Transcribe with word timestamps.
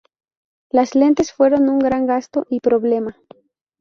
Las 0.71 0.95
lentes 0.95 1.31
fueron 1.31 1.69
un 1.69 1.77
gran 1.77 2.07
gasto 2.07 2.47
y 2.49 2.59
problema. 2.59 3.19